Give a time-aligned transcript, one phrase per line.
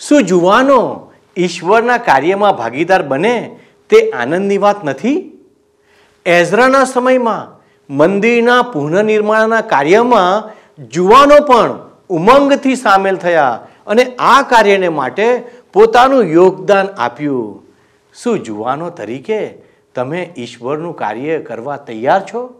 [0.00, 3.56] શું જુવાનો ઈશ્વરના કાર્યમાં ભાગીદાર બને
[3.90, 5.32] તે આનંદની વાત નથી?
[6.26, 7.60] એઝરાના સમયમાં
[7.96, 10.50] મંદિરના પુનઃનિર્માણના કાર્યમાં
[10.88, 11.78] જુવાનો પણ
[12.08, 15.42] ઉમંગથી સામેલ થયા અને આ કાર્યને માટે
[15.72, 17.66] પોતાનું યોગદાન આપ્યું.
[18.14, 19.54] શું જુવાનો તરીકે
[19.94, 22.59] તમે ઈશ્વરનું કાર્ય કરવા તૈયાર છો?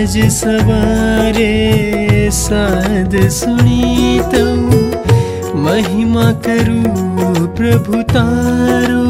[0.00, 1.54] आज सवारे
[2.30, 4.20] साध सुनि
[5.54, 6.82] महिमा करु
[7.46, 9.04] प्रभु तारो।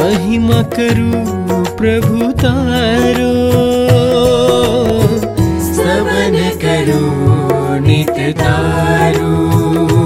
[0.00, 1.10] महिमा करु
[1.76, 3.32] प्रभु तारो।
[5.72, 7.02] स्तवन करु
[7.86, 9.99] नित सवनकरु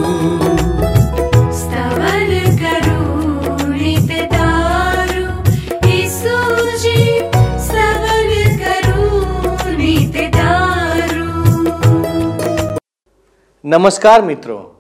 [13.64, 14.74] નમસ્કાર મિત્રો.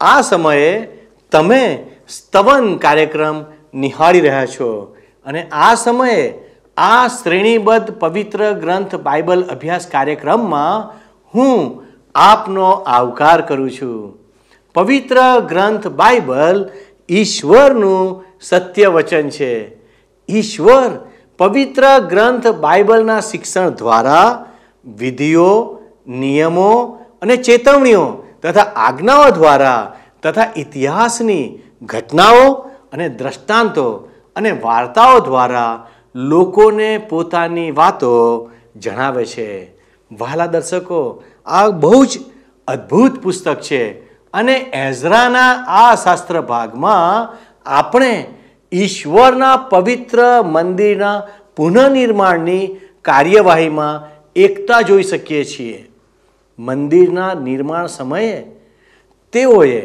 [0.00, 0.88] આ સમયે
[1.32, 6.34] તમે સ્તવન કાર્યક્રમ નિહાળી રહ્યા છો અને આ સમયે
[6.76, 11.00] આ શ્રેણીબદ્ધ પવિત્ર ગ્રંથ બાઇબલ અભ્યાસ કાર્યક્રમમાં
[11.34, 11.82] હું
[12.14, 14.18] આપનો આવકાર કરું છું.
[14.74, 15.16] પવિત્ર
[15.48, 16.68] ગ્રંથ બાઇબલ
[17.08, 19.54] ઈશ્વરનું સત્ય વચન છે.
[20.28, 24.46] ઈશ્વર પવિત્ર ગ્રંથ બાઇબલના શિક્ષણ દ્વારા
[24.98, 32.52] વિધિઓ, નિયમો અને ચેતવણીઓ તથા આજ્ઞાઓ દ્વારા તથા ઇતિહાસની ઘટનાઓ
[32.92, 39.74] અને દ્રષ્ટાંતો અને વાર્તાઓ દ્વારા લોકોને પોતાની વાતો જણાવે છે.
[40.18, 42.20] વહાલા દર્શકો, આ બહુ જ
[42.68, 44.00] અદ્ભુત પુસ્તક છે
[44.32, 47.36] અને એઝરાના આ શાસ્ત્ર ભાગમાં
[47.66, 48.26] આપણે
[48.72, 51.22] ઈશ્વરના પવિત્ર મંદિરના
[51.56, 55.89] પુનઃનિર્માણની કાર્યવાહીમાં એકતા જોઈ શકીએ છીએ.
[56.66, 58.36] મંદિરના નિર્માણ સમયે
[59.32, 59.80] તેઓએ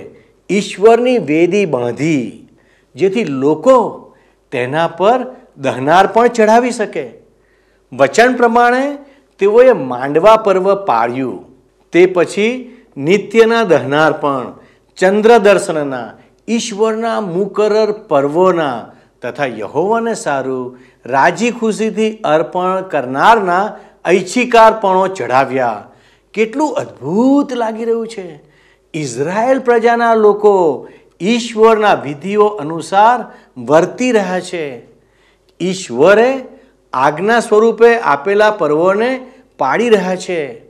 [0.49, 2.47] ઈશ્વરની વેદી બાંધી,
[2.95, 3.77] જેથી લોકો
[4.51, 5.19] તેના પર
[5.57, 7.05] દહનાર પણ ચઢાવી શકે.
[7.93, 8.83] વચન પ્રમાણે
[9.39, 11.39] તેઓએ માંડવા પર્વ પાળ્યું.
[11.93, 12.51] તે પછી
[12.97, 14.53] નિત્યના દહનાર પણ
[14.97, 16.09] ચંદ્ર દર્શનના,
[16.47, 18.77] ઈશ્વરના મુકરર પર્વોના
[19.21, 23.65] તથા યહોવાને સારું રાજી ખુશીથી અર્પણ કરનારના
[24.09, 25.83] ઐચ્છિકારપણો ચઢાવ્યા.
[26.35, 28.43] કેટલું અદ્ભુત લાગી રહ્યું છે.
[28.93, 30.87] ઇઝરાયલ પ્રજાના લોકો
[31.21, 33.25] ઈશ્વરના વિધિઓ અનુસાર
[33.61, 34.81] વર્તી રહ્યા છે.
[35.59, 36.43] ઈશ્વરે
[36.93, 40.61] આજ્ઞા સ્વરૂપે આપેલા પર્વોને પાડી રહ્યા છે.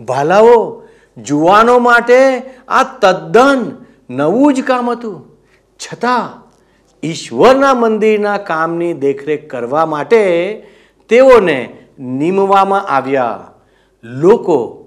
[0.00, 0.82] ભાલાઓ,
[1.18, 5.38] જુવાનો માટે આ તદ્દન નવું જ કામ હતું.
[5.78, 6.50] છતાં,
[7.02, 10.52] ઈશ્વરના મંદિરના કામની દેખરેખ કરવા માટે
[11.08, 13.52] તેઓને નીમવામાં આવ્યા.
[14.04, 14.78] લોકો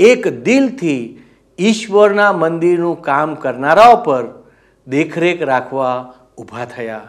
[0.00, 1.18] એક દિલથી
[1.58, 4.24] ઈશ્વરના મંદિરનું કામ કરનારાઓ પર
[4.86, 7.00] દેખરેખ રાખવા ઊભા થયા.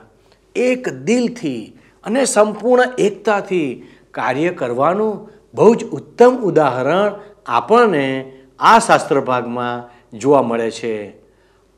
[0.56, 9.88] એક દિલથી અને સંપૂર્ણ એકતાથી કાર્ય કરવાનું બહુ જ ઉત્તમ ઉદાહરણ આપણને આ શાસ્ત્ર ભાગમાં
[10.18, 11.14] જોવા મળે છે.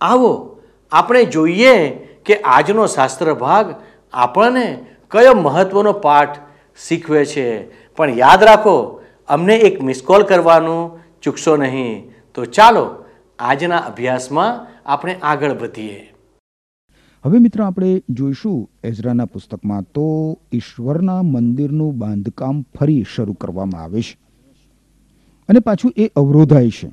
[0.02, 0.60] આવો
[0.92, 1.90] આપણે જોઈએ
[2.26, 3.76] કે આજનો શાસ્ત્ર ભાગ
[4.14, 6.38] આપણને કયો મહત્ત્વનો પાઠ
[6.88, 7.48] શીખવે છે.
[7.96, 12.04] પણ યાદ રાખો, અમને એક મિસકોલ કરવાનું ચૂકશો નહીં.
[12.36, 13.06] તો ચાલો,
[13.40, 16.14] આજના અભ્યાસમાં આપણે આગળ વધીએ.
[17.26, 24.18] હવે મિત્રો આપણે જોઈશું એઝરાના પુસ્તકમાં તો ઈશ્વરના મંદિરનું બાંધકામ ફરી શરૂ કરવામાં આવે છે.
[25.50, 26.92] અને પાછું એ અવરોધાય છે.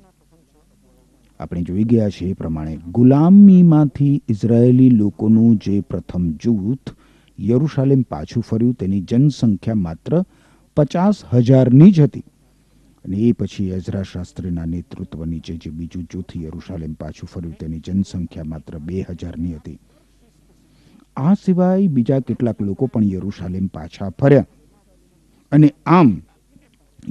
[1.41, 6.91] આપણે જોઈ ગયા છે એ પ્રમાણે ગુલામીમાંથી ઇઝરાયેલી લોકોનું જે પ્રથમ જૂથ
[7.41, 10.25] યરુશાલેમ પાછું ફર્યું તેની જનસંખ્યા માત્ર
[10.77, 12.25] પચાસ હજારની જ હતી.
[13.05, 18.45] અને એ પછી અઝરા શાસ્ત્રીના નેતૃત્વ નીચે જે બીજું જૂથ યરુશાલેમ પાછું ફર્યું તેની જનસંખ્યા
[18.45, 19.79] માત્ર બે હજારની હતી.
[21.17, 24.47] આ સિવાય બીજા કેટલાક લોકો પણ યરુશાલેમ પાછા ફર્યા.
[25.53, 26.23] અને આમ,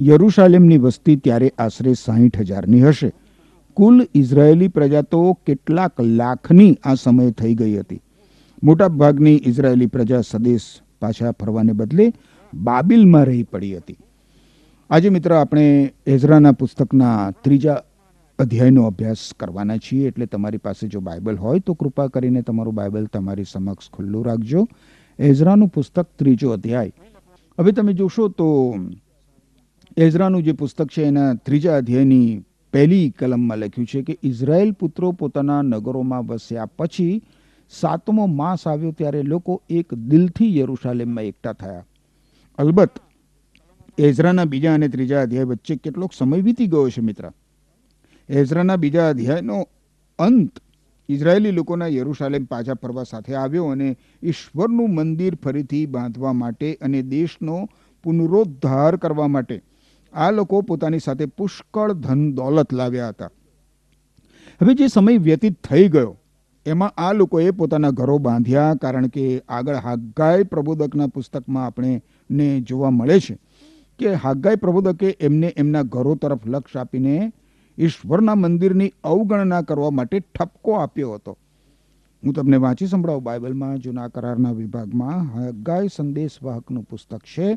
[0.00, 3.12] યરુશાલેમની વસ્તી ત્યારે આશરે સાહીઠ હજારની હશે.
[3.74, 8.00] કુલ ઇઝરાયેલી પ્રજા તો કેટલાક લાખની આ સમયે થઈ ગઈ હતી.
[8.62, 10.60] મોટા ભાગની ઇઝરાયેલી પ્રજા સદેશ
[11.00, 12.12] પાછા ફરવાને બદલે
[12.54, 13.96] બાબિલમાં રહી પડી હતી.
[14.90, 15.64] આજે મિત્ર આપણે
[16.12, 17.76] એઝરાના પુસ્તકના ત્રીજા
[18.38, 20.08] અધ્યાયનો અભ્યાસ કરવાના છીએ.
[20.08, 24.62] એટલે તમારી પાસે જો બાઇબલ હોય તો કૃપા કરીને તમારું બાઇબલ તમારી સમક્ષ ખુલ્લું રાખજો.
[25.18, 26.90] એઝરાનું પુસ્તક ત્રીજો અધ્યાય.
[27.58, 28.48] હવે તમે જોશો તો
[29.96, 32.42] એઝરાનું જે પુસ્તક છે એના ત્રીજા અધ્યાયની
[32.74, 37.14] પહેલી કલમમાં લખ્યું છે કે ઇઝરાયેલ પુત્રો પોતાના નગરોમાં વસ્યા પછી
[37.72, 41.84] સાતમો માસ આવ્યો ત્યારે લોકો એક દિલથી યરુશાલેમમાં એકઠા થયા.
[42.58, 43.00] અલબત્ત
[43.98, 47.30] એઝરાના બીજા અને ત્રીજા અધ્યાય વચ્ચે કેટલોક સમય વીતી ગયો છે, મિત્ર.
[48.28, 49.68] એઝરાના બીજા અધ્યાયનો
[50.18, 50.60] અંત
[51.08, 57.68] ઇઝરાયેલી લોકોના યરુશાલેમ પાછા ફરવા સાથે આવ્યો અને ઈશ્વરનું મંદિર ફરીથી બાંધવા માટે અને દેશનો
[58.04, 59.62] પુનરોદ્ધાર કરવા માટે
[60.14, 63.30] આ લોકો પોતાની સાથે પુષ્કળ ધન દોલત લાવ્યા હતા.
[64.60, 66.16] હવે જે સમય વ્યતીત થઈ ગયો,
[66.66, 72.90] એમાં આ લોકોએ પોતાના ઘરો બાંધ્યા કારણ કે આગળ હાગાય પ્રબોધકના પુસ્તકમાં આપણે ને જોવા
[72.90, 73.38] મળે છે.
[74.00, 77.14] કે હાગાઈ પ્રબોધકે એમને એમના ઘરો તરફ લક્ષ આપીને
[77.78, 81.36] ઈશ્વરના મંદિરની અવગણના કરવા માટે ઠપકો આપ્યો હતો.
[82.22, 87.48] હું તમને વાંચી સંભળાવું, બાઇબલમાં, જૂના કરારના વિભાગમાં હગાય સંદેશવાહકનું પુસ્તક છે.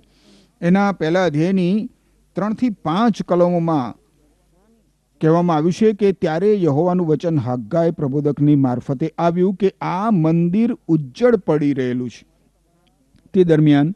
[0.62, 1.90] એના પહેલા અધ્યાયની
[2.36, 3.98] ત્રણથી પાંચ કલમોમાં
[5.22, 11.36] કહેવામાં આવ્યું છે કે ત્યારે યહોવાનું વચન હગાય પ્રબોધકની મારફતે આવ્યું કે આ મંદિર ઉજ્જડ
[11.48, 12.24] પડી રહેલું છે.
[13.34, 13.94] તે દરમિયાન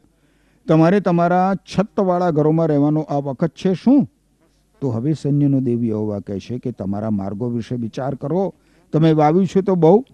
[0.68, 4.10] તમારે તમારા છતવાળા ઘરોમાં રહેવાનો આ વખત છે શું?
[4.80, 8.54] તો હવે સૈન્યનો દેવી યહોવા કહે છે કે તમારા માર્ગો વિશે વિચાર કરો.
[8.92, 10.04] તમે વાવ્યું છે તો બહુ,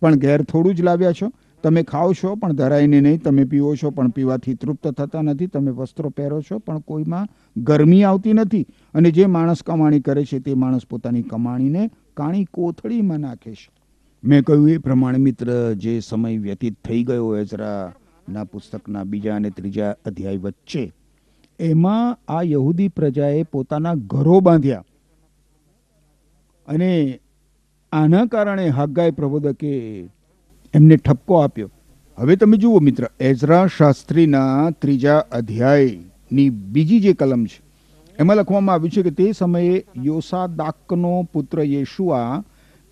[0.00, 1.32] પણ ઘેર થોડું જ લાવ્યા છો.
[1.62, 3.22] તમે ખાઓ છો, પણ ધરાઈને નહીં.
[3.22, 5.46] તમે પીવો છો, પણ પીવાથી તૃપ્ત થતા નથી.
[5.46, 7.28] તમે વસ્ત્રો પહેરો છો, પણ કોઈમાં
[7.62, 8.66] ગરમી આવતી નથી.
[8.94, 13.70] અને જે માણસ કમાણી કરે છે, તે માણસ પોતાની કમાણીને કાણી કોથળીમાં નાખે છે.
[14.24, 17.36] મેં કહ્યું એ પ્રમાણે, મિત્ર, જે સમય વ્યતીત થઈ ગયો
[18.28, 20.92] એઝરાના પુસ્તકના બીજા અને ત્રીજા અધ્યાય વચ્ચે.
[21.60, 24.84] એમાં આ યહૂદી પ્રજાએ પોતાના ઘરો બાંધ્યા.
[26.68, 27.20] અને
[27.92, 29.72] આના કારણે હાગાઈ પ્રબોધકે
[30.74, 31.70] એમને ઠપકો આપ્યો.
[32.18, 37.60] હવે તમે જુઓ મિત્ર, એઝરા શાસ્ત્રીના ત્રીજા અધ્યાયની બીજી જે કલમ છે,
[38.18, 42.42] એમાં લખવામાં આવ્યું છે કે તે સમયે યોસાદાકનો પુત્ર યેશુઆ,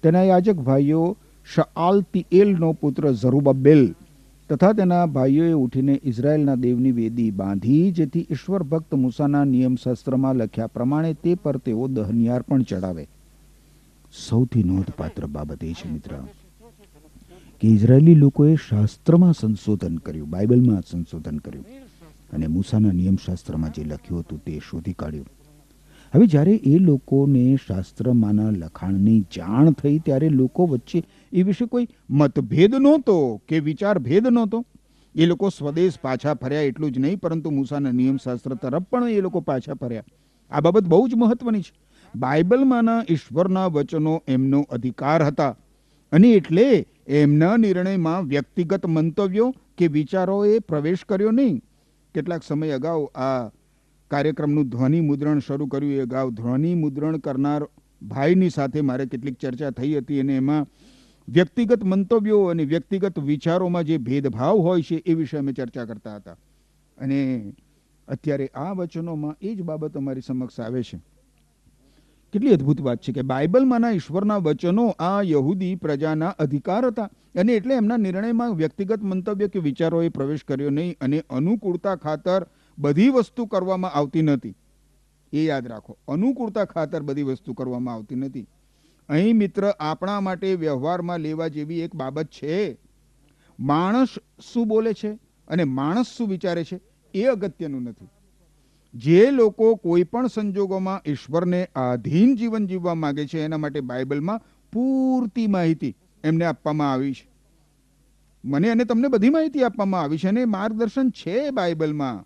[0.03, 1.17] તેના યાજક ભાઈઓ
[1.55, 3.94] શઆલતીએલનો પુત્ર ઝરુબબેલ
[4.50, 11.12] તથા તેના ભાઈઓએ ઉઠીને ઇઝરાયલના દેવની વેદી બાંધી, જેથી ઈશ્વર ભક્ત મૂસાના નિયમશાસ્ત્રમાં લખ્યા પ્રમાણે
[11.25, 13.05] તે પર તેઓ દહનિયાર પણ ચડાવે
[14.14, 16.17] સૌથી નોંધપાત્ર બાબત એ છે, મિત્ર,
[17.61, 21.67] કે ઇઝરાયેલી લોકોએ શાસ્ત્રમાં સંશોધન કર્યું, બાઇબલમાં સંશોધન કર્યું
[22.32, 25.31] અને મૂસાના નિયમશાસ્ત્રમાં જે લખ્યું હતું તે શોધી કાઢ્યું.
[26.14, 32.75] હવે જ્યારે એ લોકોને શાસ્ત્રમાંના લખાણની જાણ થઈ, ત્યારે લોકો વચ્ચે એ વિશે કોઈ મતભેદ
[32.75, 34.67] નહોતો કે વિચાર ભેદ નહોતો.
[35.15, 39.41] એ લોકો સ્વદેશ પાછા ફર્યા એટલું જ નહીં, પરંતુ મૂસાના નિયમશાસ્ત્ર તરફ પણ એ લોકો
[39.41, 40.05] પાછા ફર્યા.
[40.50, 41.73] આ બાબત બહુ જ મહત્વની છે.
[42.17, 45.56] બાઇબલમાંના ઈશ્વરના વચનો એમનો અધિકાર હતા.
[46.12, 51.62] અને એટલે એમના નિર્ણયમાં વ્યક્તિગત મંતવ્યો કે વિચારોએ પ્રવેશ કર્યો નહીં.
[52.15, 53.49] કેટલાક સમય અગાઉ આ
[54.11, 55.93] કાર્યક્રમનું ધ્વનિ મુદ્રણ શરૂ કર્યું.
[55.93, 57.62] એ અગાઉ ધ્વનિ મુદ્રણ કરનાર
[58.03, 60.67] ભાઈની સાથે મારે કેટલીક ચર્ચા થઈ હતી અને એમાં
[61.31, 66.37] વ્યક્તિગત મંતવ્યો અને વ્યક્તિગત વિચારોમાં જે ભેદભાવ હોય છે એ વિશે અમે ચર્ચા કરતા હતા.
[66.99, 67.53] અને
[68.09, 70.99] અત્યારે આ વચનોમાં એ જ બાબત અમારી સમક્ષ આવે છે.
[72.32, 77.75] કેટલી અદ્ભુત વાત છે કે બાઇબલમાંના ઈશ્વરના વચનો આ યહૂદી પ્રજાના અધિકાર હતા અને એટલે
[77.75, 82.47] એમના નિર્ણયમાં વ્યક્તિગત મંતવ્ય કે વિચારોએ પ્રવેશ કર્યો નહીં અને અનુકૂળતા ખાતર
[82.78, 84.54] બધી વસ્તુ કરવામાં આવતી નથી.
[85.33, 88.47] એ યાદ રાખો, અનુકૂળતા ખાતર બધી વસ્તુ કરવામાં આવતી નથી.
[89.11, 92.79] અહીં મિત્ર આપણા માટે વ્યવહારમાં લેવા જેવી એક બાબત છે.
[93.61, 94.09] માણસ
[94.52, 96.81] શું બોલે છે અને માણસ શું વિચારે છે
[97.14, 98.09] એ અગત્યનું નથી.
[98.95, 104.40] જે લોકો કોઈ પણ સંજોગોમાં ઈશ્વરને આધીન જીવન જીવવા માંગે છે એના માટે બાઇબલમાં
[104.73, 107.31] પૂરતી માહિતી એમને આપવામાં આવી છે.
[108.45, 112.25] મને અને તમને બધી માહિતી આપવામાં આવી છે અને માર્ગદર્શન છે બાઇબલમાં.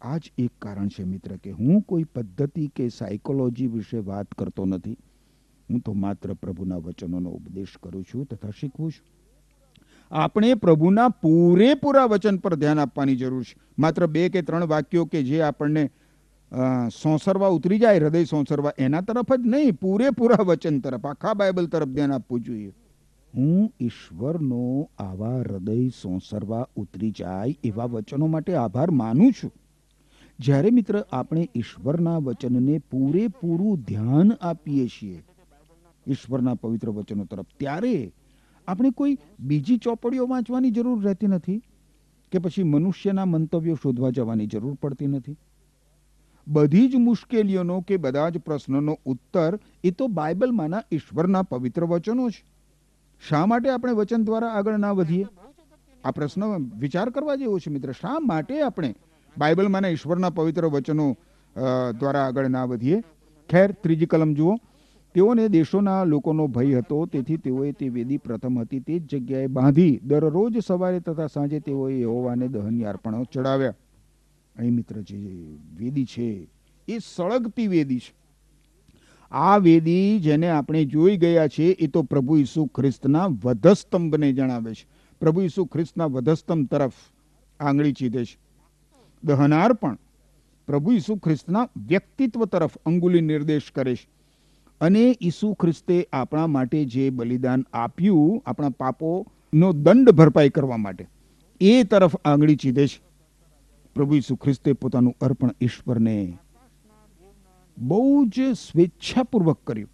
[0.00, 4.64] આ જ એક કારણ છે મિત્ર કે હું કોઈ પદ્ધતિ કે સાયકોલોજી વિશે વાત કરતો
[4.64, 4.96] નથી.
[5.72, 9.06] હું તો માત્ર પ્રભુના વચનોનો ઉપદેશ કરું છું તથા શીખવું છું.
[10.10, 13.60] આપણે પ્રભુના પૂરેપૂરા વચન પર ધ્યાન આપવાની જરૂર છે.
[13.78, 15.90] માત્ર બે કે ત્રણ વાક્યો કે જે આપણને
[17.02, 21.88] સોંસરવા ઉતરી જાય, હૃદય સોંસરવા, એના તરફ જ નહીં, પૂરેપૂરા વચન તરફ, આખા બાઇબલ તરફ
[21.88, 22.72] ધ્યાન આપવું જોઈએ.
[23.36, 29.52] હું ઈશ્વરનો આવા હૃદય સોંસરવા ઉતરી જાય એવા વચનો માટે આભાર માનું છું.
[30.38, 35.22] જ્યારે મિત્ર આપણે ઈશ્વરના વચનને પૂરેપૂરું ધ્યાન આપીએ છીએ
[36.06, 37.46] ઈશ્વરના પવિત્ર વચનો તરફ.
[37.58, 38.12] ત્યારે
[38.68, 41.62] આપણે કોઈ બીજી ચોપડીઓ વાંચવાની જરૂર રહેતી નથી
[42.32, 45.36] કે પછી મનુષ્યના મંતવ્યો શોધવા જવાની જરૂર પડતી નથી?
[46.48, 52.44] બધી જ મુશ્કેલીઓનો કે બધા જ પ્રશ્નોનો ઉત્તર એ તો બાઇબલમાંના ઈશ્વરના પવિત્ર વચનો છે.
[53.28, 55.26] શા માટે આપણે વચન દ્વારા આગળ ના વધીએ?
[56.04, 56.42] આ પ્રશ્ન
[56.78, 57.92] વિચાર કરવા જેવો છે મિત્ર.
[57.92, 58.94] શા માટે આપણે
[59.38, 61.16] બાઇબલમાંના ઈશ્વરના પવિત્ર વચનો
[61.98, 63.00] દ્વારા આગળ ના વધીએ?
[63.48, 64.56] ખેર, ત્રીજી કલમ જુઓ.
[65.14, 67.06] તેઓને દેશોના લોકોનો ભય હતો.
[67.06, 68.80] તેથી તેઓએ તે વેદી પ્રથમ હતી.
[68.80, 73.74] તે જ જગ્યાએ બાંધી દરરોજ સવારે તથા સાંજે તેઓએ યહોવાને દહનની અર્પણો ચડાવ્યા
[74.56, 75.16] અહીં મિત્ર, જે
[75.78, 76.48] વેદી છે,
[76.88, 78.14] એ સળગતી વેદી છે.
[79.30, 84.86] આ વેદી જેને આપણે જોઈ ગયા છે, એ તો પ્રભુ ઈસુ ખ્રિસ્તના વધસ્તંભને જણાવે છે.
[85.20, 86.92] પ્રભુ ઈસુ ખ્રિસ્તના વધસ્તંભ તરફ
[87.60, 88.38] આંગળી ચીધે છે.
[89.24, 89.98] દહનાર પણ
[90.66, 94.21] પ્રભુ ઈસુ ખ્રિસ્તના વ્યક્તિત્વ તરફ અંગુલી નિર્દેશ કરે છે.
[94.82, 101.08] અને ઈસુ ખ્રિસ્તે આપણા માટે જે બલિદાન આપ્યું, આપણા પાપોનો દંડ ભરપાઈ કરવા માટે,
[101.60, 103.00] એ તરફ આંગળી ચીધે છે.
[103.94, 106.38] પ્રભુ ઈસુ ખ્રિસ્તે પોતાનું અર્પણ ઈશ્વરને
[107.78, 109.90] બહુ જ સ્વેચ્છાપૂર્વક કર્યું.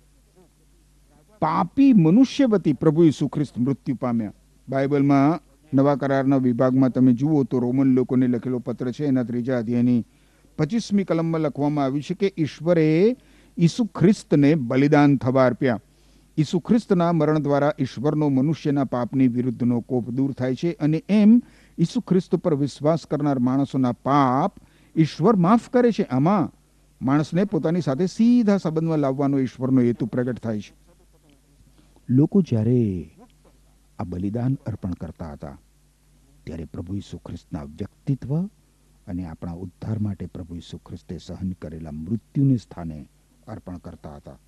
[1.43, 4.33] પાપી મનુષ્ય વતી પ્રભુ ઈસુ ખ્રિસ્ત મૃત્યુ પામ્યા.
[4.69, 5.41] બાઇબલમાં
[5.77, 10.05] નવા કરારના વિભાગમાં તમે જુઓ તો રોમન લોકોને લખેલો પત્ર છે, એના ત્રીજા અધ્યાયની
[10.59, 13.17] પચીસમી કલમમાં લખવામાં આવ્યું છે કે ઈશ્વરે
[13.59, 15.81] ઈસુ ખ્રિસ્તને બલિદાન થવા અર્પ્યા
[16.39, 21.43] ઈસુ ખ્રિસ્તના મરણ દ્વારા ઈશ્વરનો મનુષ્યના પાપની વિરુદ્ધનો કોપ દૂર થાય છે અને એમ
[21.79, 24.55] ઈસુ ખ્રિસ્ત પર વિશ્વાસ કરનાર માણસોના પાપ
[24.97, 26.03] ઈશ્વર માફ કરે છે.
[26.03, 26.53] આમાં
[27.03, 30.75] માણસને પોતાની સાથે સીધા સંબંધમાં લાવવાનો ઈશ્વરનો હેતુ પ્રગટ થાય છે.
[32.09, 33.11] લોકો જ્યારે
[33.99, 35.59] આ બલિદાન અર્પણ કરતા હતા,
[36.45, 38.47] ત્યારે પ્રભુ ઈસુ ખ્રિસ્તના વ્યક્તિત્વ
[39.07, 43.09] અને આપણા ઉદ્ધાર માટે પ્રભુ ઈસુ ખ્રિસ્તે સહન કરેલા મૃત્યુને સ્થાને
[43.49, 44.39] અર્પણ કરતા હતા.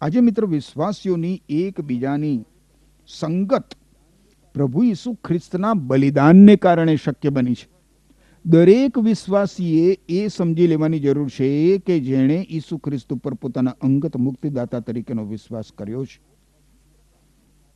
[0.00, 2.44] આજે મિત્ર વિશ્વાસીઓની એકબીજાની
[3.08, 3.64] સંગત
[4.54, 7.68] પ્રભુ ઈસુ ખ્રિસ્તના બલિદાનને કારણે શક્ય બની છે.
[8.46, 14.80] દરેક વિશ્વાસીએ એ સમજી લેવાની જરૂર છે કે જેણે ઈસુ ખ્રિસ્ત ઉપર પોતાના અંગત મુક્તિદાતા
[14.80, 16.20] તરીકેનો વિશ્વાસ કર્યો છે.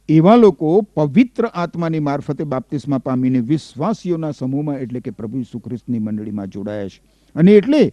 [0.08, 6.46] એવા લોકો પવિત્ર આત્માની મારફતે બાપ્તિસ્મા પામીને વિશ્વાસીઓના સમૂહમાં એટલે કે પ્રભુ ઈસુ ખ્રિસ્તની મંડળીમાં
[6.46, 7.02] જોડાયા છે.
[7.34, 7.92] અને એટલે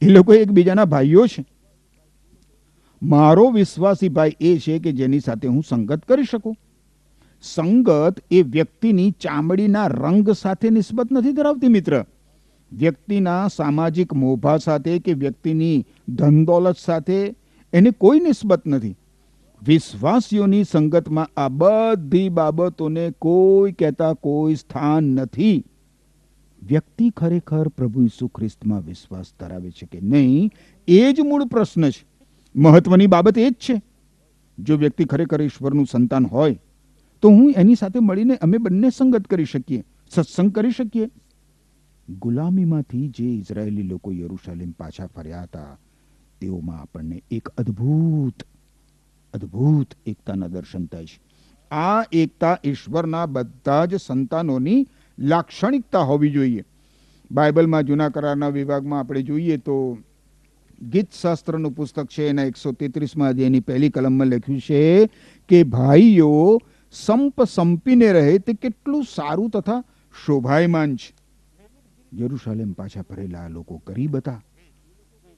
[0.00, 1.53] એ લોકો એકબીજાના ભાઈઓ છે.
[3.02, 6.56] મારો વિશ્વાસી ભાઈ એ છે કે જેની સાથે હું સંગત કરી શકું.
[7.42, 12.04] સંગત એ વ્યક્તિની ચામડીના રંગ સાથે નિસ્બત નથી ધરાવતી, મિત્ર.
[12.72, 17.34] વ્યક્તિના સામાજિક મોભા સાથે કે વ્યક્તિની ધન દોલત સાથે
[17.72, 18.96] એને કોઈ નિસ્બત નથી.
[19.66, 25.64] વિશ્વાસીઓની સંગતમાં આ બધી બાબતોને કોઈ કહેતા કોઈ સ્થાન નથી.
[26.62, 30.50] વ્યક્તિ ખરેખર પ્રભુ ઈસુ ખ્રિસ્તમાં વિશ્વાસ ધરાવે છે કે નહીં,
[30.88, 32.13] એ જ મૂળ પ્રશ્ન છે.
[32.56, 33.82] મહત્વની બાબત એ જ છે.
[34.58, 36.58] જો વ્યક્તિ ખરેખર ઈશ્વરનું સંતાન હોય,
[37.22, 41.10] તો હું એની સાથે મળીને અમે બંને સંગત કરી શકીએ, સત્સંગ કરી શકીએ.
[42.08, 45.78] ગુલામીમાંથી જે ઇઝરાયેલી લોકો યરુશાલેમ પાછા ફર્યા હતા,
[46.40, 48.42] તેઓમાં આપણને એક અદ્ભુત
[49.34, 51.20] અદ્ભુત એકતાના દર્શન થાય છે.
[51.70, 54.86] આ એકતા ઈશ્વરના બધા જ સંતાનોની
[55.18, 56.64] લાક્ષણિકતા હોવી જોઈએ.
[57.30, 59.98] બાઇબલમાં જૂના કરારના વિભાગમાં આપણે જોઈએ તો
[60.82, 65.06] ગીત શાસ્ત્રનું પુસ્તક છે એના એકસો તેત્રીસમાં અધ્યાયની પહેલી કલમમાં લખ્યું છે
[65.48, 66.60] કે, ભાઈઓ,
[66.92, 69.84] સંપ સંપીને રહે તે કેટલું સારું તથા
[70.26, 71.14] શોભાયમાન છે.
[72.22, 74.42] યરુશાલેમ પાછા ફરેલા લોકો ગરીબ હતા.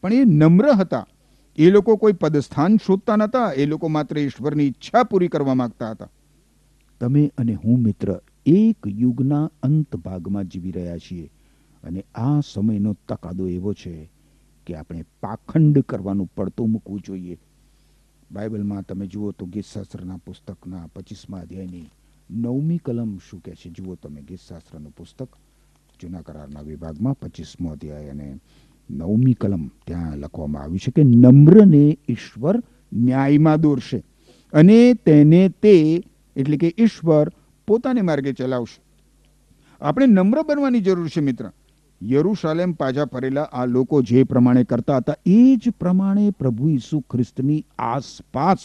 [0.03, 1.07] પણ એ નમ્ર હતા.
[1.57, 3.53] એ લોકો કોઈ પદસ્થાન શોધતા નહોતા.
[3.57, 6.11] એ લોકો માત્ર ઈશ્વરની ઈચ્છા પૂરી કરવા માંગતા હતા.
[7.01, 11.31] તમે અને હું મિત્ર એક યુગના અંત ભાગમાં જીવી રહ્યા છીએ
[11.85, 14.11] અને આ સમયનો તકાદો એવો છે
[14.67, 17.39] કે આપણે પાખંડ કરવાનું પડતું મૂકવું જોઈએ.
[18.33, 21.91] બાઇબલમાં તમે જુઓ તો ગીતશાસ્ત્રના પુસ્તકના પચીસમા અધ્યાયની
[22.31, 23.71] નવમી કલમ શું કહે છે?
[23.71, 25.29] જુઓ તમે ગીતશાસ્ત્રનું પુસ્તક,
[26.01, 28.39] જૂના કરારના વિભાગમાં પચીસમો અધ્યાય અને
[28.91, 34.03] નવમી કલમ ત્યાં લખવામાં આવ્યું છે કે નમ્રને ઈશ્વર ન્યાયમાં દોરશે
[34.53, 36.03] અને તેને તે
[36.37, 37.29] એટલે કે ઈશ્વર
[37.69, 38.83] પોતાને માર્ગે ચલાવશે.
[39.81, 41.51] આપણે નમ્ર બનવાની જરૂર છે મિત્ર.
[42.03, 47.65] યરુશાલેમ પાછા ફરેલા આ લોકો જે પ્રમાણે કરતા હતા, એ જ પ્રમાણે પ્રભુ ઈસુ ખ્રિસ્તની
[47.79, 48.59] આસપાસ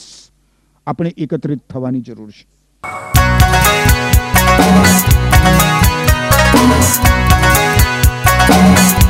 [0.87, 2.47] આપણે એકત્રિત થવાની જરૂર છે.
[8.51, 9.00] हे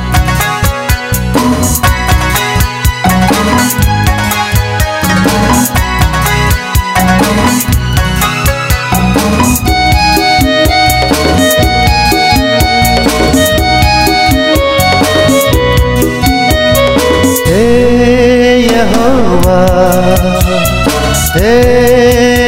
[21.34, 21.50] હે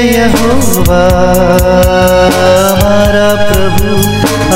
[0.08, 1.04] યહોવા
[2.64, 3.94] અમારા પ્રભુ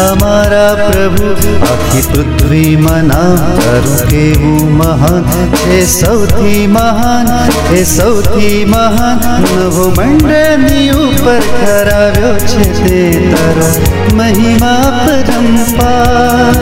[0.02, 1.57] અમારા પ્રભુ
[1.98, 5.24] આખી પૃથ્વીમાં નામ તારું કેવું મહાન,
[5.70, 7.26] એ સૌથી મહાન,
[7.72, 9.18] એ સૌથી મહાન,
[9.54, 13.00] નવો મંડળની ઉપર કરાવ્યો છે તે
[13.32, 13.68] તારો
[14.14, 16.54] મહિમા પરંપાર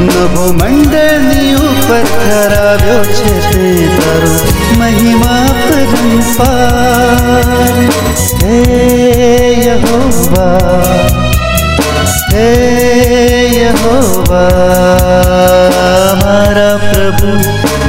[0.00, 4.34] નવો મંડળની ઉપર કરાવ્યો છે તે તારો
[4.78, 6.94] મહિમા પરંપાર
[8.40, 8.56] હે
[9.66, 11.21] યહોવા
[12.32, 12.48] હે
[13.56, 14.44] યહોવા
[16.04, 17.32] અમારા પ્રભુ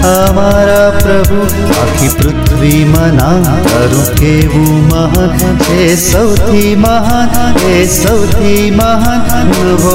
[0.10, 1.44] અમારા પ્રભુ
[1.76, 9.94] આખી પૃથ્વીમાં નામ તારું કેવું મહાન છે સૌથી મહાન એ સૌથી મહાન નવો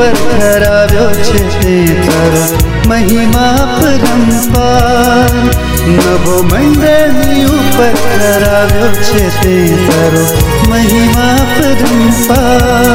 [0.00, 1.74] મંડળની ઠરાવ્યો છે તે
[2.06, 2.44] તારો.
[2.88, 5.32] મહિમા પરંપાર
[5.86, 10.24] નવો મંડળની ઉપર ઠરાવ્યો છે તે તારો.
[10.68, 12.90] મહિમા પરંપાર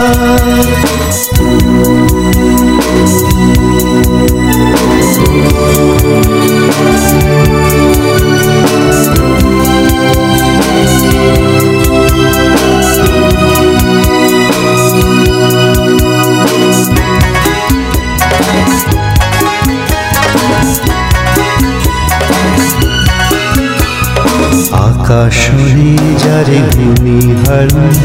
[25.06, 27.98] આકાશોની જ્યારે ભૂમિ હળું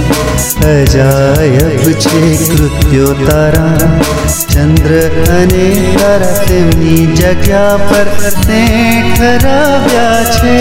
[0.64, 3.88] અજાયબ છે કૃત્યો તારા
[4.47, 4.92] ચંદ્ર
[5.33, 8.61] અને તારા તેમની જગ્યા પર તે
[9.09, 10.57] ઠરાવ્યા છે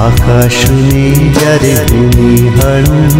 [0.00, 3.16] આકાશની જ્યારે ભૂમિ હળું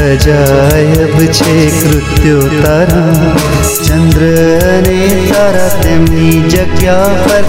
[0.00, 3.30] અજાયબ છે કૃત્યો તારા
[3.78, 4.22] ચંદ્ર
[4.66, 4.98] અને
[5.30, 7.48] તારા તેમની જગ્યા પર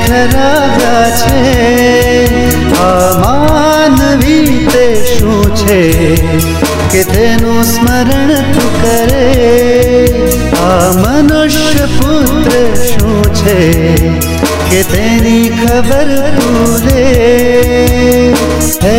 [0.00, 1.38] ઠરાવ્યા છે
[2.80, 5.80] આ માનવી તે શું છે
[6.88, 9.28] કે તેનું સ્મરણ તું કરે
[10.64, 14.29] આ મનુષ્ય પુત્ર શું છે
[14.70, 16.10] કે તેની ખબર
[16.84, 17.06] લે
[18.82, 18.98] હે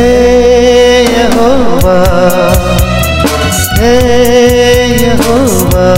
[1.17, 2.49] યહોવા
[3.79, 3.93] હે
[5.03, 5.93] યહોવા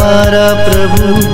[0.00, 1.33] મારા પ્રભુ.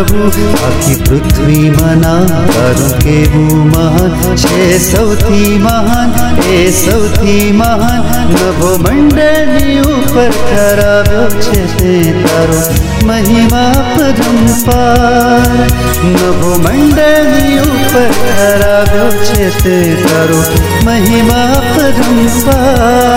[0.00, 6.10] અમારા પ્રભુ આખી પૃથ્વીમાં નામ તારું કેવું મહાન છે સૌથી મહાન
[6.50, 12.60] એ સૌથી મહાન નભો મંડળની ઉપર કરાવ્યો છે તે તારો
[13.04, 15.56] મહિમા પરંપાર
[16.06, 20.40] નભો મંડળની ઉપર કરાવ્યો છે તે તારો
[20.84, 23.10] મહિમા પરંપાર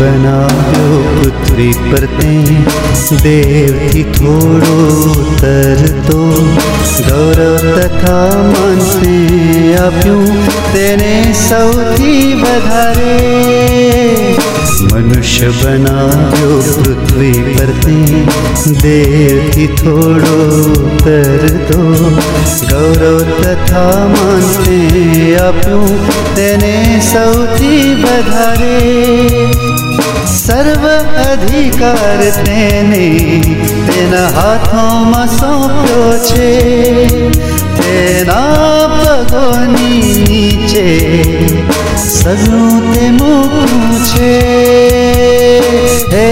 [0.00, 2.32] મનુષ્ય બનાવ્યો પૃથ્વી પર તે
[3.22, 4.76] દેવથી થોડો
[5.36, 6.20] તરતો
[7.00, 9.16] ગૌરવ તથા માનને
[9.76, 10.38] આપ્યું
[10.72, 13.16] તેને સૌથી વધારે
[14.84, 17.98] મનુષ્ય બનાવ્યો પૃથ્વી પર તે
[18.78, 20.38] દેવથી થોડો
[21.04, 21.82] તરતો
[22.64, 24.80] ગૌરવ તથા માનને
[25.40, 26.00] આપ્યું
[26.34, 29.89] તેને સૌથી વધારે
[30.30, 30.84] સર્વ
[31.22, 33.06] અધિકાર તેને
[33.86, 36.50] તેના હાથોમાં સોંપ્યો છે
[37.78, 40.86] તેના પગોની નીચે
[41.96, 44.32] સગનું તે મૂકું છે
[46.12, 46.28] હે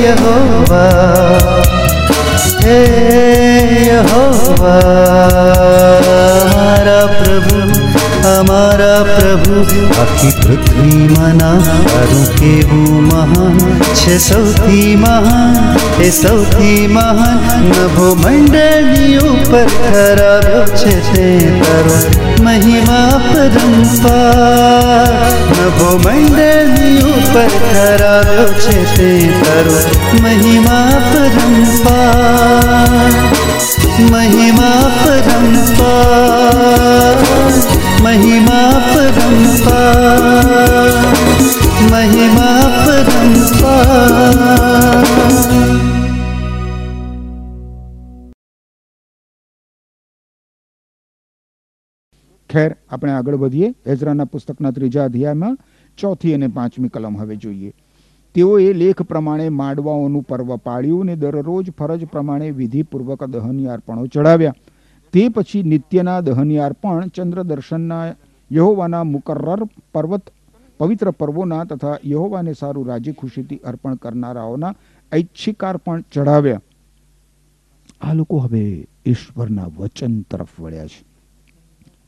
[0.00, 1.40] યહોવા
[2.60, 2.78] હે
[3.86, 5.20] યહોવા
[8.40, 9.64] અમારા પ્રભુ
[9.96, 13.56] આખી પૃથ્વીમાં નામ તારું કેવું મહાન
[13.94, 21.26] છે સૌથી મહાન એ સૌથી મહાન નભો મંડળની ઉપર કરાવ્યો છે તે
[21.60, 21.96] તારો
[22.40, 25.10] મહિમા પરંપાર
[25.58, 29.76] નભો મંડળની ઉપર કરાવ્યો છે તે તારો
[30.22, 33.12] મહિમા પરંપાર
[34.06, 36.60] મહિમા પરંપાર
[38.04, 40.12] મહિમા પરંપાર
[41.86, 44.00] મહિમા પરંપાર
[52.50, 55.56] ખેર આપણે આગળ વધીએ એઝરાના પુસ્તકના ત્રીજા અધ્યાયમાં
[55.98, 57.72] ચોથી અને પાંચમી કલમ હવે જોઈએ
[58.34, 64.54] તેઓએ લેખ પ્રમાણે માંડવાઓનું પર્વ પાળ્યું અને દરરોજ ફરજ પ્રમાણે વિધિપૂર્વક દહની અર્પણો ચઢાવ્યા.
[65.12, 68.14] તે પછી નિત્યના દહની અર્પણ ચંદ્ર દર્શનના
[68.52, 70.30] યહોવાના મુકર્રર પર્વત,
[70.78, 74.74] પવિત્ર પર્વોના તથા યહોવાને સારું રાજી ખુશીથી અર્પણ કરનારાઓના
[75.12, 76.60] ઐચ્છિકાર્પણ ચડાવ્યા
[78.00, 81.04] આ લોકો હવે ઈશ્વરના વચન તરફ વળ્યા છે.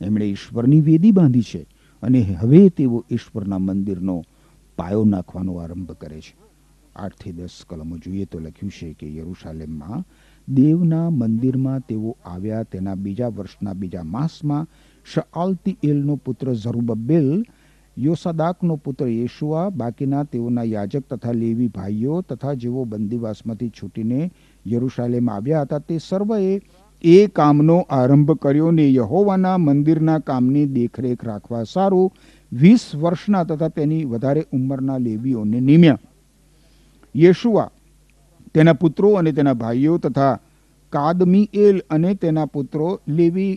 [0.01, 1.67] એમણે ઈશ્વરની વેદી બાંધી છે
[2.03, 4.23] અને હવે તેઓ ઈશ્વરના મંદિરનો
[4.77, 6.35] પાયો નાખવાનો આરંભ કરે છે.
[6.95, 10.05] આઠથી દસ કલમો જોઈએ તો લખ્યું છે કે યરુશાલેમમાં
[10.47, 14.67] દેવના મંદિરમાં તેઓ આવ્યા, તેના બીજા વર્ષના બીજા માસમાં
[15.05, 17.29] શઆલતી એલનો પુત્ર ઝરુબબેલ,
[17.97, 24.31] યોસાદાકનો પુત્ર યેશુઆ, બાકીના તેઓના યાજક તથા લેવી ભાઈઓ તથા જેઓ બંદીવાસમાંથી છૂટીને
[24.65, 26.61] યરુશાલેમ આવ્યા હતા, તે સર્વએ
[27.03, 32.11] એ કામનો આરંભ કર્યો ને યહોવાના મંદિરના કામની દેખરેખ રાખવા સારું
[32.61, 35.99] વીસ વર્ષના તથા તેની વધારે ઉંમરના લેવીઓને નિમ્યા.
[37.15, 37.69] યેશુઆ
[38.53, 40.33] તેના પુત્રો અને તેના ભાઈઓ તથા
[40.93, 43.53] કાદમીએલ અને તેના પુત્રો લેવી,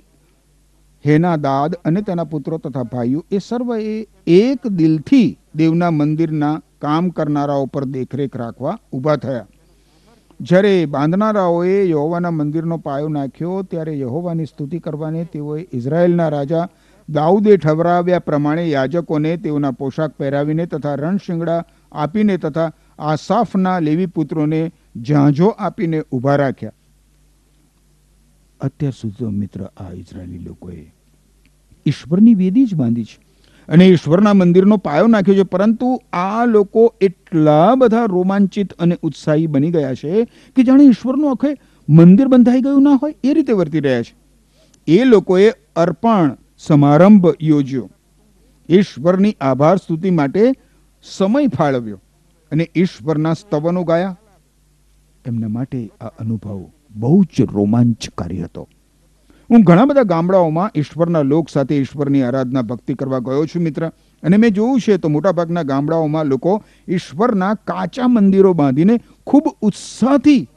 [1.05, 7.85] હેનાદાદ અને તેના પુત્રો તથા ભાઈઓ એ સર્વએ એક દિલથી દેવના મંદિરના કામ કરનારાઓ પર
[7.85, 9.47] દેખરેખ રાખવા ઊભા થયા.
[10.41, 16.69] જ્યારે બાંધનારાઓએ યહોવાના મંદિરનો પાયો નાખ્યો, ત્યારે યહોવાની સ્તુતિ કરવાને તેઓએ ઇઝરાયેલના રાજા
[17.09, 25.49] દાઉદે ઠવરાવ્યા પ્રમાણે યાજકોને તેઓના પોશાક પહેરાવીને તથા રણશિંગડા આપીને તથા આસાફના લેવી પુત્રોને ઝાંઝો
[25.49, 26.73] આપીને ઊભા રાખ્યા.
[28.61, 30.93] અત્યાર સુધી મિત્ર, આ ઇઝરાયેલી લોકોએ
[31.87, 33.19] ઈશ્વરની વેદી જ બાંધી છે
[33.69, 39.71] અને ઈશ્વરના મંદિરનો પાયો નાખ્યો છે, પરંતુ આ લોકો એટલા બધા રોમાંચિત અને ઉત્સાહી બની
[39.71, 41.57] ગયા છે કે જાણે ઈશ્વરનું આખે
[41.89, 44.15] મંદિર બંધાઈ ગયું ના હોય એ રીતે વર્તી રહ્યા છે.
[44.89, 47.91] એ લોકોએ અર્પણ સમારંભ યોજ્યો.
[48.69, 50.53] ઈશ્વરની આભાર સ્તુતિ માટે
[51.03, 52.01] સમય ફાળવ્યો
[52.53, 54.19] અને ઈશ્વરના સ્તવનો ગાયા.
[55.27, 56.67] એમના માટે આ અનુભવ
[56.97, 58.69] બહુ જ રોમાંચકારી હતો.
[59.51, 63.89] હું ઘણા બધા ગામડાઓમાં ઈશ્વરના લોક સાથે ઈશ્વરની આરાધના ભક્તિ કરવા ગયો છું, મિત્ર.
[64.23, 70.49] અને મેં જોયું છે તો મોટાભાગના ગામડાઓમાં લોકો ઈશ્વરના કાચા મંદિરો બાંધીને ખૂબ ઉત્સાહથી,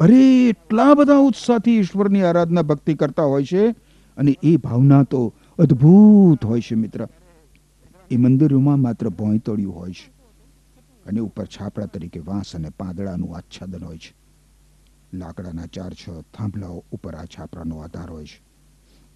[0.00, 3.74] અરે, એટલા બધા ઉત્સાહથી ઈશ્વરની આરાધના ભક્તિ કરતા હોય છે
[4.16, 7.08] અને એ ભાવના તો અદ્ભુત હોય છે મિત્ર.
[8.10, 10.12] એ મંદિરોમાં માત્ર ભોંયતળિયું હોય છે
[11.06, 14.14] અને ઉપર છાપડા તરીકે વાંસ અને પાંદડાનું આચ્છાદન હોય છે.
[15.12, 18.42] લાકડાના ચાર છ થાંભલાઓ ઉપર આ છાપરાનો આધાર હોય છે.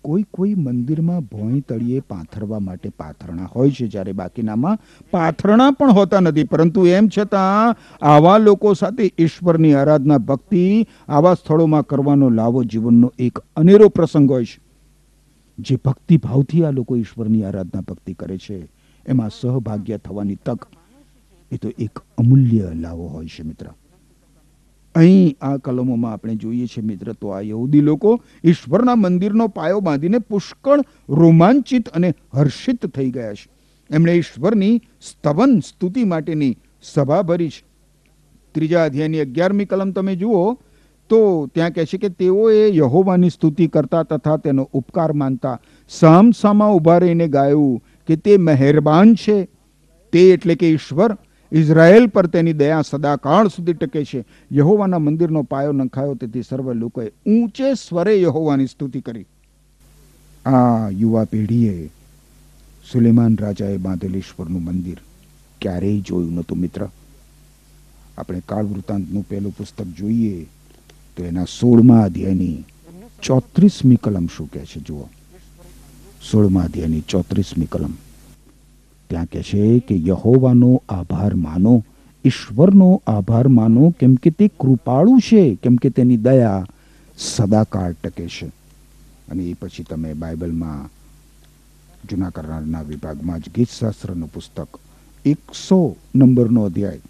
[0.02, 4.78] કોઈ કોઈ મંદિરમાં ભોંય તળીએ પાથરવા માટે પાથરણા હોય છે જ્યારે બાકીનામાં
[5.10, 6.44] પાથરણા પણ હોતા નથી.
[6.44, 13.38] પરંતુ એમ છતાં આવા લોકો સાથે ઈશ્વરની આરાધના ભક્તિ આવા સ્થળોમાં કરવાનો લાવો જીવનનો એક
[13.38, 14.65] અનેરો પ્રસંગ હોય છે.
[15.58, 16.20] જે ભક્તિ
[16.62, 18.68] આ લોકો ઈશ્વરની આરાધના ભક્તિ કરે છે,
[19.06, 20.68] એમાં સહભાગ્ય થવાની તક
[21.52, 23.66] એ તો એક અમૂલ્ય લાવો હોય છે મિત્ર.
[24.94, 30.18] અહીં આ કલમોમાં આપણે જોઈએ છીએ મિત્ર, તો આ યહૂદી લોકો ઈશ્વરના મંદિરનો પાયો બાંધીને
[30.18, 33.48] પુષ્કળ રોમાંચિત અને હર્ષિત થઈ ગયા છે.
[33.90, 37.64] એમણે ઈશ્વરની સ્તવન સ્તુતિ માટેની સભા ભરી છે.
[38.52, 40.58] ત્રીજા અધ્યાયની અગિયારમી કલમ તમે જુઓ
[41.08, 46.98] તો ત્યાં કહે છે કે તેઓએ યહોવાની સ્તુતિ કરતા તથા તેનો ઉપકાર માનતા સામસામા ઊભા
[46.98, 49.48] રહીને ગાયું કે તે મહેરબાન છે.
[50.12, 51.16] તે એટલે કે ઈશ્વર
[51.52, 54.24] ઇઝરાયલ પર તેની દયા સદાકાળ સુધી ટકે છે.
[54.52, 59.26] યહોવાના મંદિરનો પાયો નંખાયો તેથી સર્વ લોકોએ ઊંચે સ્વરે યહોવાની સ્તુતિ કરી.
[60.46, 61.90] આ યુવા પેઢીએ
[62.92, 64.98] સુલેમાન રાજાએ બાંધેલ ઈશ્વરનું મંદિર
[65.60, 66.88] ક્યારેય જોયું નહોતું મિત્ર.
[68.18, 70.46] આપણે કાળ વૃત્તાંતનું પહેલું પુસ્તક જોઈએ.
[71.16, 72.64] તો એના સોળમા અધ્યાયની
[73.22, 74.80] ચોત્રીસમી કલમ શું કહે છે?
[74.80, 75.02] જુઓ.
[76.30, 77.92] સોળમા અધ્યાયની ચોત્રીસમી કલમ.
[79.10, 81.84] ત્યાં કહે છે કે યહોવાનો આભાર માનો,
[82.24, 86.66] ઈશ્વરનો આભાર માનો, કેમ કે તે કૃપાળુ છે, કેમ કે તેની દયા
[87.18, 88.46] સદાકાળ ટકે છે.
[89.28, 90.90] અને એ પછી તમે બાઇબલમાં
[92.10, 94.80] જૂના કરનારના વિભાગમાં જ ગીતશાસ્ત્રનું પુસ્તક
[95.24, 97.00] એકસો નંબરનો અધ્યાય.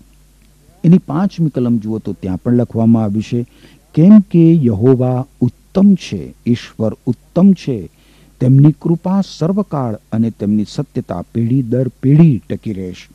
[0.85, 3.47] એની પાંચમી કલમ જુઓ તો ત્યાં પણ લખવામાં આવ્યું છે
[3.97, 7.89] કેમ કે યહોવા ઉત્તમ છે, ઈશ્વર ઉત્તમ છે,
[8.41, 13.09] તેમની કૃપા સર્વકાળ અને તેમની સત્યતા પેઢી દર પેઢી ટકી રહેશે.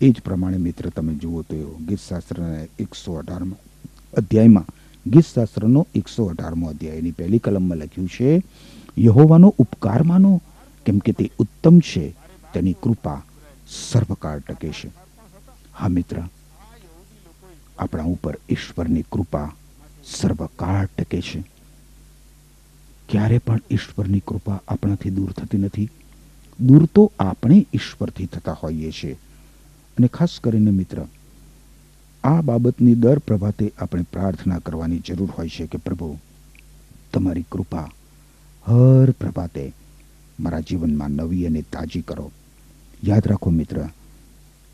[0.00, 1.56] એ જ પ્રમાણે મિત્ર, તમે જુઓ તો
[1.88, 3.58] ગીતશાસ્ત્રના એકસો અઢારમાં
[4.16, 4.70] અધ્યાયમાં,
[5.06, 8.42] ગીતશાસ્ત્રનો એકસો અઢારમો અધ્યાયની પહેલી કલમમાં લખ્યું છે,
[8.98, 10.40] યહોવાનો ઉપકાર માનો,
[10.86, 12.14] કેમ કે તે ઉત્તમ છે,
[12.52, 13.22] તેની કૃપા
[13.68, 14.88] સર્વકાળ ટકે છે.
[15.74, 16.22] હા મિત્ર,
[17.78, 19.50] આપણા ઉપર ઈશ્વરની કૃપા
[20.06, 21.44] સર્વકાળ ટકે છે.
[23.08, 25.90] ક્યારે પણ ઈશ્વરની કૃપા આપણાથી દૂર થતી નથી,
[26.60, 29.12] દૂર તો આપણે ઈશ્વરથી થતા હોઈએ છીએ.
[29.96, 31.06] અને ખાસ કરીને મિત્ર,
[32.24, 36.18] આ બાબતની દર પ્રભાતે આપણે પ્રાર્થના કરવાની જરૂર હોય છે કે પ્રભુ,
[37.12, 37.90] તમારી કૃપા
[38.66, 39.72] હર પ્રભાતે
[40.40, 42.32] મારા જીવનમાં નવી અને તાજી કરો.
[43.04, 43.88] યાદ રાખો મિત્ર,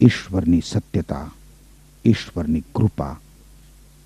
[0.01, 1.31] ઈશ્વરની સત્યતા,
[2.05, 3.21] ઈશ્વરની કૃપા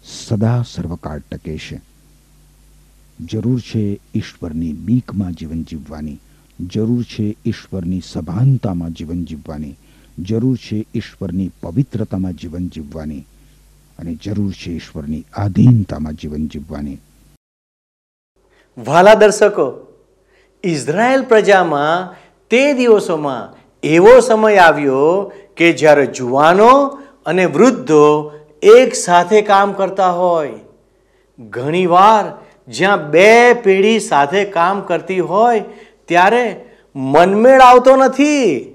[0.04, 1.80] સદા સર્વકાળ ટકે છે.
[3.26, 6.18] જરૂર છે ઈશ્વરની બીકમાં જીવન જીવવાની,
[6.70, 9.76] જરૂર છે ઈશ્વરની સભાનતામાં જીવન જીવવાની,
[10.18, 13.26] જરૂર છે ઈશ્વરની પવિત્રતામાં જીવન જીવવાની
[13.98, 16.98] અને જરૂર છે ઈશ્વરની આધીનતામાં જીવન જીવવાની.
[18.78, 19.96] વાલા દર્શકો
[20.64, 22.14] ઇઝરાયલ પ્રજામાં
[22.50, 26.86] તે દિવસોમાં એવો સમય આવ્યો કે જ્યારે જુવાનો
[27.26, 28.32] અને વૃદ્ધો
[28.64, 30.52] એક સાથે કામ કરતા હોય.
[31.38, 35.62] ઘણીવાર જ્યાં બે પેઢી સાથે કામ કરતી હોય,
[36.08, 36.64] ત્યારે
[36.96, 38.70] મનમેળ આવતો નથી.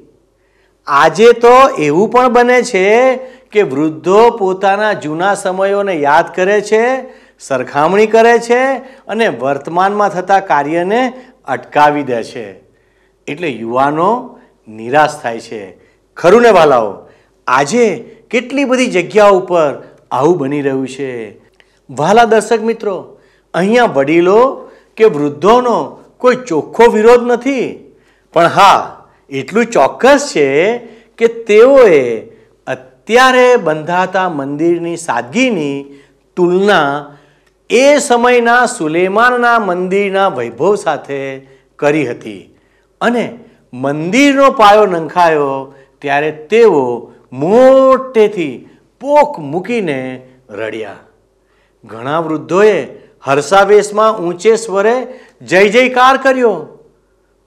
[0.87, 3.15] આજે તો એવું પણ બને છે
[3.51, 7.01] કે વૃદ્ધો પોતાના જૂના સમયોને યાદ કરે છે,
[7.39, 8.73] સરખામણી કરે છે
[9.07, 11.13] અને વર્તમાનમાં થતા કાર્યને
[11.45, 12.53] અટકાવી દે છે.
[13.27, 15.77] એટલે યુવાનો નિરાશ થાય છે.
[16.17, 16.97] ખરું ને વાલાઓ?
[17.47, 21.39] આજે કેટલી બધી જગ્યાઓ ઉપર આવું બની રહ્યું છે?
[21.89, 23.19] વાલા દર્શક મિત્રો,
[23.53, 27.93] અહીંયા વડીલો કે વૃદ્ધોનો કોઈ ચોખ્ખો વિરોધ નથી.
[28.33, 30.77] પણ હા, એટલું ચોક્કસ છે
[31.17, 32.19] કે તેઓએ
[32.67, 35.85] અત્યારે બંધાતા મંદિરની સાદગીની
[36.35, 37.17] તુલના
[37.69, 41.39] એ સમયના સુલેમાનના મંદિરના વૈભવ સાથે
[41.75, 42.55] કરી હતી.
[43.01, 43.39] અને
[43.73, 48.69] મંદિરનો પાયો નંખાયો ત્યારે તેઓ મોટેથી
[49.01, 50.95] પોક મૂકીને રડ્યા.
[51.83, 52.87] ઘણા વૃદ્ધોએ
[53.21, 55.07] હર્ષાવેશમાં ઊંચે સ્વરે
[55.41, 56.67] જય જયકાર કર્યો.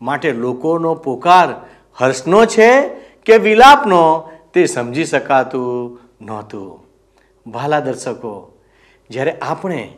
[0.03, 1.49] માટે લોકોનો પોકાર
[1.95, 2.88] હર્ષનો છે
[3.25, 6.83] કે વિલાપનો તે સમજી શકાતું નહોતું.
[7.51, 8.59] ભાલા દર્શકો,
[9.11, 9.92] જ્યારે આપણે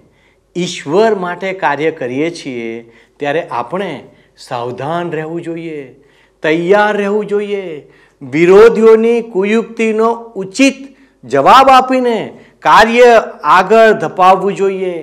[0.56, 6.00] ઈશ્વર માટે કાર્ય કરીએ છીએ, ત્યારે આપણે સાવધાન રહેવું જોઈએ,
[6.42, 7.92] તૈયાર રહેવું જોઈએ
[8.30, 10.76] વિરોધીઓની કુયુક્તિનો ઉચિત
[11.24, 12.18] જવાબ આપીને
[12.62, 13.10] કાર્ય
[13.56, 14.96] આગળ ધપાવવું જોઈએ.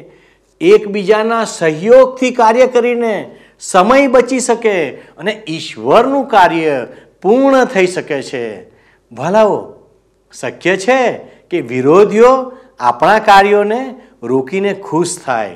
[0.61, 3.15] એકબીજાના સહયોગથી કાર્ય કરીને
[3.59, 4.75] સમય બચી શકે
[5.17, 6.75] અને ઈશ્વરનું કાર્ય
[7.21, 8.45] પૂર્ણ થઈ શકે છે.
[9.11, 9.57] ભલાઓ,
[10.33, 10.99] શક્ય છે
[11.51, 12.31] કે વિરોધીઓ
[12.79, 13.81] આપણા કાર્યોને
[14.23, 15.55] રોકીને ખુશ થાય,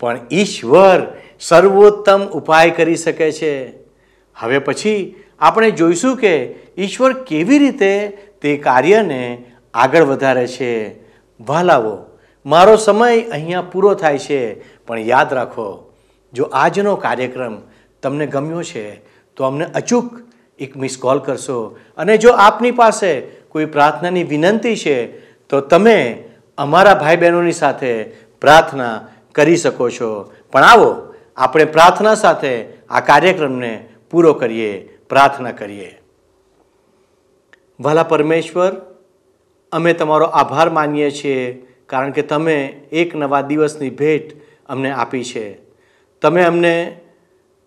[0.00, 0.98] પણ ઈશ્વર
[1.40, 3.54] સર્વોત્તમ ઉપાય કરી શકે છે.
[4.36, 5.00] હવે પછી
[5.40, 8.08] આપણે જોઈશું કે ઈશ્વર કેવી રીતે
[8.42, 9.44] તે કાર્યને
[9.74, 11.00] આગળ વધારે છે.
[11.40, 12.04] વહાલાવો,
[12.46, 15.92] મારો સમય અહીંયા પૂરો થાય છે, પણ યાદ રાખો,
[16.32, 17.56] જો આજનો કાર્યક્રમ
[18.02, 18.94] તમને ગમ્યો છે,
[19.36, 20.20] તો અમને અચૂક
[20.58, 21.76] એક મિસ કોલ કરશો.
[21.96, 26.24] અને જો આપની પાસે કોઈ પ્રાર્થનાની વિનંતી છે, તો તમે
[26.58, 28.04] અમારા ભાઈ બહેનોની સાથે
[28.40, 30.32] પ્રાર્થના કરી શકો છો.
[30.52, 34.93] પણ આવો, આપણે પ્રાર્થના સાથે આ કાર્યક્રમને પૂરો કરીએ.
[35.08, 36.02] પ્રાર્થના કરીએ.
[37.80, 38.72] વાલા પરમેશ્વર,
[39.72, 44.32] અમે તમારો આભાર માનીએ છીએ કારણ કે તમે એક નવા દિવસની ભેટ
[44.66, 45.58] અમને આપી છે.
[46.22, 47.00] તમે અમને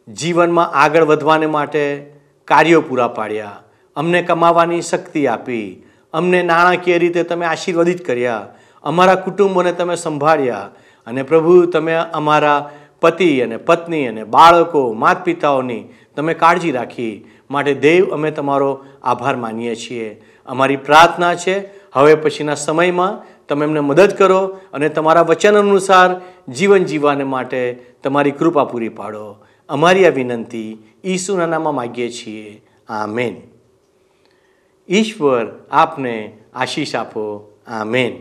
[0.07, 2.13] જીવનમાં આગળ વધવાને માટે
[2.45, 3.63] કાર્યો પૂરા પાડ્યા.
[3.95, 5.83] અમને કમાવાની શક્તિ આપી.
[6.13, 8.47] અમને નાણાકીય રીતે તમે આશીર્વાદિત કર્યા.
[8.83, 10.69] અમારા કુટુંબોને તમે સંભાળ્યા.
[11.07, 12.69] અને પ્રભુ, તમે અમારા
[13.01, 19.35] પતિ અને પત્ની અને બાળકો માતા પિતાઓની તમે કાળજી રાખી માટે દેવ અમે તમારો આભાર
[19.35, 20.21] માનીએ છીએ.
[20.45, 26.83] અમારી પ્રાર્થના છે, હવે પછીના સમયમાં તમે એમને મદદ કરો અને તમારા વચન અનુસાર જીવન
[26.83, 29.45] જીવવાને માટે તમારી કૃપા પૂરી પાડો.
[29.69, 32.61] અમારી આ વિનંતી ઈસુના નામમાં માગીએ છીએ.
[32.89, 33.35] આમેન.
[34.89, 37.57] ઈશ્વર આપને આશીષ આપો.
[37.67, 38.13] આમેન.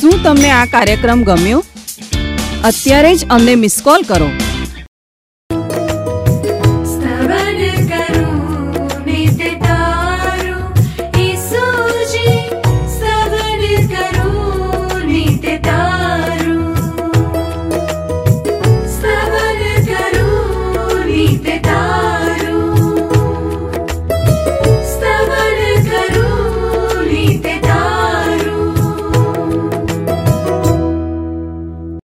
[0.00, 1.64] શું તમને આ કાર્યક્રમ ગમ્યો?
[2.64, 4.30] અત્યારે જ અમને મિસ કોલ કરો.